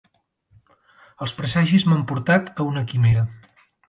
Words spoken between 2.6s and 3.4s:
una quimera.